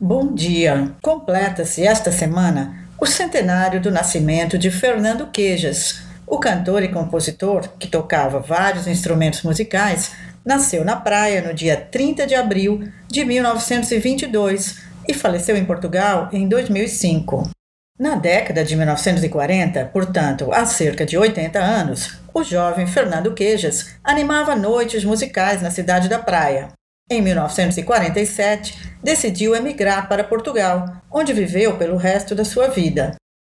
Bom 0.00 0.32
dia! 0.32 0.92
Completa-se 1.02 1.84
esta 1.84 2.12
semana 2.12 2.86
o 3.00 3.04
centenário 3.04 3.80
do 3.80 3.90
nascimento 3.90 4.56
de 4.56 4.70
Fernando 4.70 5.26
Quejas. 5.26 6.02
O 6.24 6.38
cantor 6.38 6.84
e 6.84 6.88
compositor, 6.88 7.68
que 7.80 7.88
tocava 7.88 8.38
vários 8.38 8.86
instrumentos 8.86 9.42
musicais, 9.42 10.12
nasceu 10.44 10.84
na 10.84 10.94
praia 10.94 11.42
no 11.42 11.52
dia 11.52 11.76
30 11.76 12.28
de 12.28 12.36
abril 12.36 12.88
de 13.08 13.24
1922 13.24 14.78
e 15.08 15.12
faleceu 15.12 15.56
em 15.56 15.64
Portugal 15.64 16.28
em 16.32 16.48
2005. 16.48 17.50
Na 17.98 18.14
década 18.14 18.62
de 18.62 18.76
1940, 18.76 19.86
portanto, 19.86 20.52
há 20.52 20.64
cerca 20.64 21.04
de 21.04 21.18
80 21.18 21.58
anos, 21.58 22.20
o 22.32 22.44
jovem 22.44 22.86
Fernando 22.86 23.34
Quejas 23.34 23.96
animava 24.04 24.54
noites 24.54 25.02
musicais 25.02 25.60
na 25.60 25.72
cidade 25.72 26.08
da 26.08 26.20
Praia. 26.20 26.77
Em 27.10 27.22
1947, 27.22 28.98
decidiu 29.02 29.56
emigrar 29.56 30.10
para 30.10 30.22
Portugal, 30.22 30.84
onde 31.10 31.32
viveu 31.32 31.78
pelo 31.78 31.96
resto 31.96 32.34
da 32.34 32.44
sua 32.44 32.68
vida. 32.68 33.14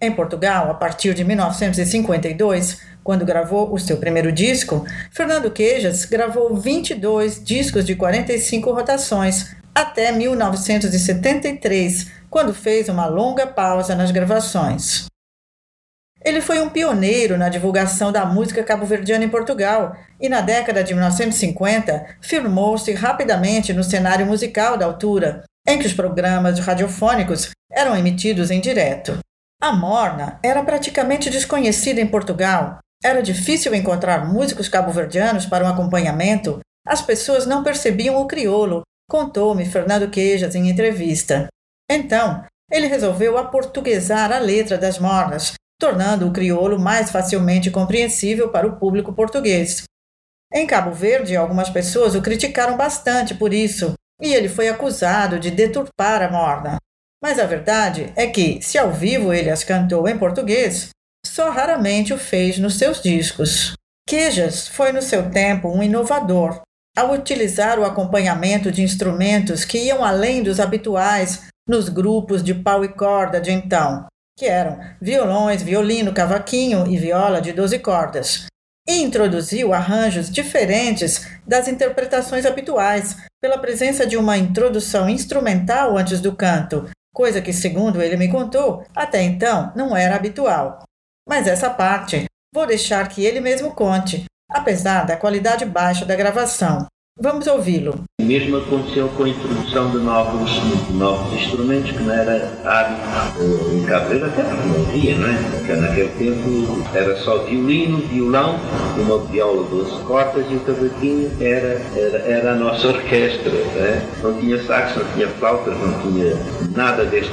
Em 0.00 0.12
Portugal, 0.12 0.70
a 0.70 0.74
partir 0.74 1.12
de 1.12 1.24
1952, 1.24 2.80
quando 3.02 3.24
gravou 3.24 3.72
o 3.72 3.80
seu 3.80 3.96
primeiro 3.96 4.30
disco, 4.30 4.86
Fernando 5.10 5.50
Quejas 5.50 6.04
gravou 6.04 6.56
22 6.56 7.42
discos 7.42 7.84
de 7.84 7.96
45 7.96 8.72
rotações, 8.72 9.56
até 9.74 10.12
1973, 10.12 12.12
quando 12.30 12.54
fez 12.54 12.88
uma 12.88 13.06
longa 13.06 13.46
pausa 13.46 13.96
nas 13.96 14.12
gravações. 14.12 15.11
Ele 16.24 16.40
foi 16.40 16.60
um 16.60 16.68
pioneiro 16.68 17.36
na 17.36 17.48
divulgação 17.48 18.12
da 18.12 18.24
música 18.24 18.62
cabo-verdiana 18.62 19.24
em 19.24 19.28
Portugal 19.28 19.96
e, 20.20 20.28
na 20.28 20.40
década 20.40 20.84
de 20.84 20.94
1950, 20.94 22.16
firmou-se 22.20 22.92
rapidamente 22.92 23.72
no 23.72 23.82
cenário 23.82 24.24
musical 24.24 24.76
da 24.76 24.86
altura, 24.86 25.42
em 25.66 25.78
que 25.78 25.86
os 25.86 25.92
programas 25.92 26.60
radiofônicos 26.60 27.50
eram 27.70 27.96
emitidos 27.96 28.50
em 28.50 28.60
direto. 28.60 29.18
A 29.60 29.72
morna 29.72 30.38
era 30.42 30.62
praticamente 30.62 31.28
desconhecida 31.28 32.00
em 32.00 32.06
Portugal. 32.06 32.78
Era 33.02 33.22
difícil 33.22 33.74
encontrar 33.74 34.26
músicos 34.26 34.68
cabo-verdianos 34.68 35.46
para 35.46 35.64
um 35.64 35.68
acompanhamento. 35.68 36.60
As 36.86 37.02
pessoas 37.02 37.46
não 37.46 37.64
percebiam 37.64 38.16
o 38.16 38.26
crioulo, 38.26 38.82
contou-me 39.08 39.64
Fernando 39.64 40.08
Quejas 40.08 40.54
em 40.54 40.68
entrevista. 40.68 41.48
Então, 41.90 42.44
ele 42.70 42.86
resolveu 42.86 43.36
aportuguesar 43.36 44.32
a 44.32 44.38
letra 44.38 44.78
das 44.78 44.98
mornas 44.98 45.54
tornando 45.82 46.28
o 46.28 46.32
crioulo 46.32 46.78
mais 46.78 47.10
facilmente 47.10 47.68
compreensível 47.68 48.50
para 48.50 48.68
o 48.68 48.76
público 48.76 49.12
português. 49.12 49.82
Em 50.54 50.64
Cabo 50.64 50.92
Verde, 50.92 51.34
algumas 51.34 51.68
pessoas 51.68 52.14
o 52.14 52.22
criticaram 52.22 52.76
bastante 52.76 53.34
por 53.34 53.52
isso, 53.52 53.94
e 54.20 54.32
ele 54.32 54.48
foi 54.48 54.68
acusado 54.68 55.40
de 55.40 55.50
deturpar 55.50 56.22
a 56.22 56.30
morna. 56.30 56.76
Mas 57.20 57.40
a 57.40 57.46
verdade 57.46 58.12
é 58.14 58.28
que, 58.28 58.62
se 58.62 58.78
ao 58.78 58.92
vivo 58.92 59.32
ele 59.32 59.50
as 59.50 59.64
cantou 59.64 60.08
em 60.08 60.16
português, 60.16 60.90
só 61.26 61.50
raramente 61.50 62.14
o 62.14 62.18
fez 62.18 62.60
nos 62.60 62.78
seus 62.78 63.02
discos. 63.02 63.72
Quejas 64.08 64.68
foi 64.68 64.92
no 64.92 65.02
seu 65.02 65.30
tempo 65.30 65.68
um 65.68 65.82
inovador, 65.82 66.60
ao 66.96 67.12
utilizar 67.12 67.80
o 67.80 67.84
acompanhamento 67.84 68.70
de 68.70 68.82
instrumentos 68.82 69.64
que 69.64 69.78
iam 69.78 70.04
além 70.04 70.44
dos 70.44 70.60
habituais 70.60 71.42
nos 71.68 71.88
grupos 71.88 72.40
de 72.40 72.54
pau 72.54 72.84
e 72.84 72.88
corda 72.88 73.40
de 73.40 73.50
então, 73.50 74.06
que 74.36 74.46
eram 74.46 74.80
violões, 75.00 75.62
violino, 75.62 76.12
cavaquinho 76.12 76.86
e 76.86 76.96
viola 76.96 77.40
de 77.40 77.52
12 77.52 77.78
cordas, 77.78 78.46
e 78.88 79.02
introduziu 79.02 79.72
arranjos 79.72 80.30
diferentes 80.30 81.26
das 81.46 81.68
interpretações 81.68 82.44
habituais, 82.44 83.16
pela 83.40 83.58
presença 83.58 84.06
de 84.06 84.16
uma 84.16 84.36
introdução 84.36 85.08
instrumental 85.08 85.96
antes 85.96 86.20
do 86.20 86.34
canto, 86.34 86.88
coisa 87.14 87.40
que, 87.40 87.52
segundo 87.52 88.02
ele 88.02 88.16
me 88.16 88.28
contou, 88.28 88.84
até 88.94 89.22
então 89.22 89.72
não 89.76 89.96
era 89.96 90.16
habitual. 90.16 90.82
Mas 91.28 91.46
essa 91.46 91.70
parte 91.70 92.24
vou 92.52 92.66
deixar 92.66 93.08
que 93.08 93.24
ele 93.24 93.40
mesmo 93.40 93.74
conte, 93.74 94.24
apesar 94.50 95.04
da 95.04 95.16
qualidade 95.16 95.64
baixa 95.64 96.04
da 96.04 96.16
gravação, 96.16 96.86
Vamos 97.20 97.46
ouvi-lo. 97.46 98.04
O 98.20 98.24
mesmo 98.24 98.56
aconteceu 98.56 99.06
com 99.10 99.24
a 99.24 99.28
introdução 99.28 99.90
de 99.90 99.98
novos, 99.98 100.50
de 100.86 100.92
novos 100.94 101.32
instrumentos 101.34 101.90
que 101.90 102.02
não 102.02 102.14
era 102.14 102.50
hábito 102.64 103.74
em 103.74 103.84
Cabo 103.84 104.06
até 104.06 104.42
porque 104.42 104.68
não 104.68 104.88
havia, 104.88 105.18
não 105.18 105.28
é? 105.28 105.50
Porque 105.50 105.72
naquele 105.74 106.08
tempo 106.08 106.82
era 106.94 107.14
só 107.18 107.44
violino, 107.44 107.98
violão, 107.98 108.58
uma 108.96 109.18
viola 109.26 109.62
12 109.68 110.02
cordas 110.04 110.46
e 110.50 110.54
o 110.54 110.60
cavaquinho 110.60 111.30
era, 111.38 111.82
era, 111.94 112.18
era 112.18 112.52
a 112.52 112.56
nossa 112.56 112.88
orquestra. 112.88 113.52
Não, 113.52 113.84
é? 113.84 114.02
não 114.22 114.40
tinha 114.40 114.62
sax, 114.64 114.96
não 114.96 115.04
tinha 115.12 115.28
flautas, 115.28 115.76
não 115.78 116.00
tinha 116.00 116.34
nada 116.74 117.04
destes 117.04 117.32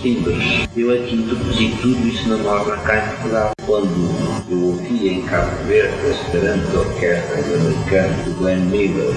timbres. 0.00 0.68
Eu 0.76 0.92
aqui 0.92 1.16
introduzi 1.16 1.76
tudo 1.80 2.06
isso 2.06 2.28
na 2.28 2.36
norma 2.36 2.76
cá. 2.78 3.52
Quando 3.64 4.46
eu 4.50 4.66
ouvia 4.68 5.12
em 5.12 5.22
Cabo 5.22 5.50
Verde 5.66 5.94
as 6.06 6.32
grandes 6.32 6.74
orquestras 6.74 7.44
americanas, 7.46 8.24
do 8.24 8.38
Glenn 8.38 8.60
Miller, 8.66 9.12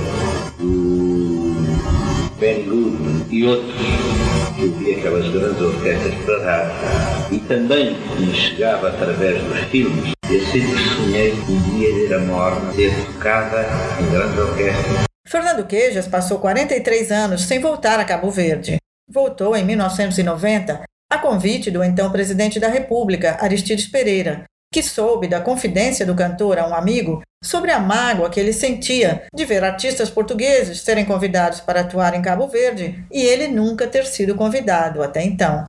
do 0.57 1.55
Ben 2.39 2.63
Goodman 2.63 3.25
e 3.29 3.45
outros 3.45 3.75
eu 4.57 4.71
vi 4.73 4.95
aquelas 4.95 5.29
grandes 5.29 5.61
orquestras 5.61 6.15
para 6.25 6.43
rádio 6.43 7.35
e 7.35 7.39
também 7.39 7.97
me 8.17 8.33
chegava 8.33 8.89
através 8.89 9.41
dos 9.43 9.59
filmes 9.69 10.13
eu 10.29 10.39
sempre 10.45 10.77
sonhei 10.95 11.33
um 11.33 11.61
dia 11.71 11.93
ver 11.93 12.13
a 12.13 12.19
Morna 12.19 12.71
ser 12.73 12.93
tocada 13.05 13.65
em 13.99 14.11
grande 14.11 14.39
orquestra. 14.39 15.03
Fernando 15.27 15.65
Quejas 15.65 16.07
passou 16.07 16.39
43 16.39 17.11
anos 17.11 17.43
sem 17.43 17.59
voltar 17.59 17.99
a 17.99 18.05
Cabo 18.05 18.29
Verde. 18.31 18.78
Voltou 19.11 19.55
em 19.55 19.65
1990 19.65 20.83
a 21.11 21.17
convite 21.17 21.71
do 21.71 21.83
então 21.83 22.11
presidente 22.11 22.59
da 22.59 22.67
República, 22.67 23.37
Aristides 23.41 23.87
Pereira, 23.87 24.43
que 24.71 24.83
soube 24.83 25.27
da 25.27 25.41
confidência 25.41 26.05
do 26.05 26.15
cantor 26.15 26.59
a 26.59 26.67
um 26.67 26.75
amigo 26.75 27.23
sobre 27.43 27.71
a 27.71 27.79
mágoa 27.79 28.29
que 28.29 28.39
ele 28.39 28.53
sentia 28.53 29.23
de 29.33 29.45
ver 29.45 29.63
artistas 29.63 30.11
portugueses 30.11 30.81
serem 30.81 31.05
convidados 31.05 31.59
para 31.59 31.81
atuar 31.81 32.13
em 32.13 32.21
Cabo 32.21 32.47
Verde 32.47 33.03
e 33.11 33.21
ele 33.21 33.47
nunca 33.47 33.87
ter 33.87 34.05
sido 34.05 34.35
convidado 34.35 35.01
até 35.01 35.23
então. 35.23 35.65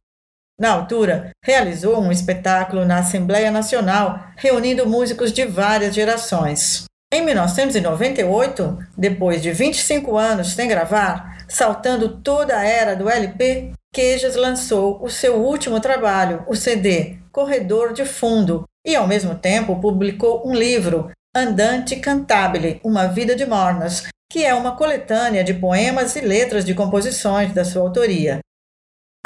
Na 0.61 0.73
altura, 0.73 1.31
realizou 1.43 1.99
um 1.99 2.13
espetáculo 2.13 2.85
na 2.85 2.99
Assembleia 2.99 3.51
Nacional, 3.51 4.23
reunindo 4.37 4.87
músicos 4.87 5.33
de 5.33 5.47
várias 5.47 5.95
gerações. 5.95 6.85
Em 7.13 7.25
1998, 7.25 8.87
depois 8.97 9.43
de 9.43 9.51
25 9.51 10.17
anos 10.17 10.53
sem 10.53 10.69
gravar, 10.69 11.45
saltando 11.49 12.21
toda 12.21 12.57
a 12.57 12.65
era 12.65 12.95
do 12.95 13.11
LP, 13.11 13.73
Quejas 13.93 14.37
lançou 14.37 15.03
o 15.03 15.11
seu 15.11 15.35
último 15.35 15.81
trabalho, 15.81 16.45
o 16.47 16.55
CD 16.55 17.19
Corredor 17.33 17.93
de 17.93 18.05
Fundo, 18.05 18.65
e, 18.87 18.95
ao 18.95 19.09
mesmo 19.09 19.35
tempo, 19.35 19.81
publicou 19.81 20.49
um 20.49 20.55
livro, 20.55 21.11
Andante 21.35 21.97
Cantabile 21.97 22.81
Uma 22.85 23.09
Vida 23.09 23.35
de 23.35 23.45
Mornas, 23.45 24.07
que 24.31 24.45
é 24.45 24.55
uma 24.55 24.77
coletânea 24.77 25.43
de 25.43 25.53
poemas 25.53 26.15
e 26.15 26.21
letras 26.21 26.65
de 26.65 26.75
composições 26.75 27.53
da 27.53 27.65
sua 27.65 27.83
autoria. 27.83 28.39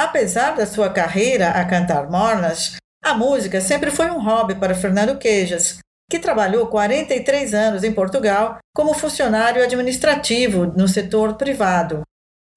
Apesar 0.00 0.56
da 0.56 0.66
sua 0.66 0.88
carreira 0.88 1.50
a 1.50 1.64
cantar 1.66 2.10
mornas, 2.10 2.76
a 3.04 3.12
música 3.12 3.60
sempre 3.60 3.90
foi 3.90 4.10
um 4.10 4.24
hobby 4.24 4.54
para 4.54 4.74
Fernando 4.74 5.18
Quejas, 5.18 5.78
que 6.10 6.18
trabalhou 6.18 6.66
43 6.66 7.54
anos 7.54 7.84
em 7.84 7.92
Portugal 7.92 8.58
como 8.74 8.94
funcionário 8.94 9.62
administrativo 9.62 10.66
no 10.66 10.86
setor 10.86 11.34
privado. 11.34 12.02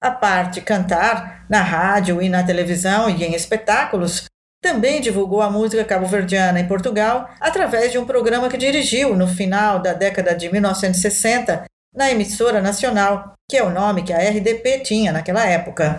A 0.02 0.10
parte 0.10 0.60
cantar, 0.60 1.44
na 1.48 1.60
rádio 1.60 2.22
e 2.22 2.28
na 2.28 2.44
televisão 2.44 3.10
e 3.10 3.24
em 3.24 3.34
espetáculos, 3.34 4.26
também 4.62 5.00
divulgou 5.00 5.40
a 5.40 5.50
música 5.50 5.84
cabo-verdiana 5.84 6.60
em 6.60 6.68
Portugal 6.68 7.28
através 7.40 7.92
de 7.92 7.98
um 7.98 8.04
programa 8.04 8.48
que 8.48 8.56
dirigiu 8.56 9.16
no 9.16 9.26
final 9.26 9.80
da 9.80 9.92
década 9.92 10.34
de 10.34 10.50
1960 10.50 11.64
na 11.94 12.10
emissora 12.10 12.60
nacional, 12.60 13.34
que 13.48 13.56
é 13.56 13.62
o 13.62 13.70
nome 13.70 14.02
que 14.02 14.12
a 14.12 14.18
RDP 14.18 14.80
tinha 14.82 15.12
naquela 15.12 15.44
época. 15.44 15.96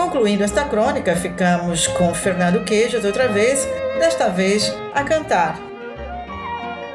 Concluindo 0.00 0.42
esta 0.42 0.64
crônica, 0.64 1.14
ficamos 1.14 1.86
com 1.86 2.14
Fernando 2.14 2.64
Queijos 2.64 3.04
outra 3.04 3.28
vez, 3.28 3.68
desta 3.98 4.30
vez 4.30 4.74
a 4.94 5.04
cantar. 5.04 5.60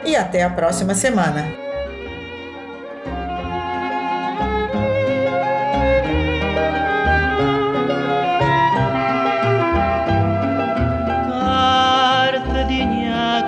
E 0.03 0.15
até 0.15 0.41
a 0.41 0.49
próxima 0.49 0.95
semana. 0.95 1.45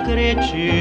crece 0.06 0.77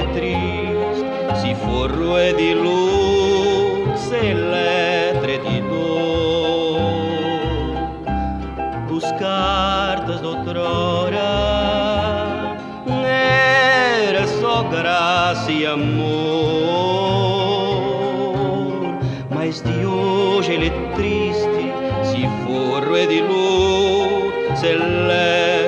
e 0.00 0.06
triste 0.16 1.40
Se 1.40 1.54
for 1.54 1.90
è 2.18 2.32
de 2.34 2.54
luz 2.54 4.10
e 4.12 4.34
letre 4.34 5.38
de 5.38 5.60
dor 5.68 5.90
cartas 9.20 10.20
d'outrora 10.22 11.20
era 12.96 14.26
só 14.26 14.62
graça 14.62 15.52
e 15.52 15.66
amor. 15.66 15.90
Mas 19.28 19.60
de 19.60 19.84
hoje 19.84 20.54
ele 20.54 20.68
é 20.68 20.70
triste 20.96 21.72
se 22.02 22.26
forro 22.44 22.96
è 22.96 23.06
di 23.06 23.20
luz 23.20 24.62
e 24.62 24.74
letre 24.74 25.59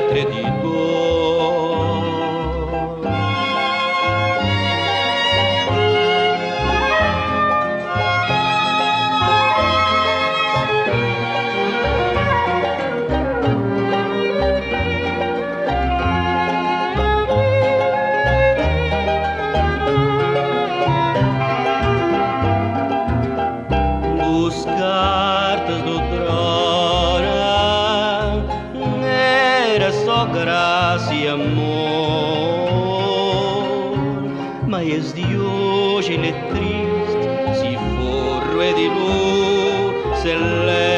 est 34.82 35.14
Dio, 35.14 36.00
je 36.00 36.12
le 36.12 36.32
triste, 36.50 37.23
si 37.61 37.75
forre 37.76 38.75
di 38.75 38.88
lui, 38.88 40.23
se 40.23 40.34
lei 40.67 40.92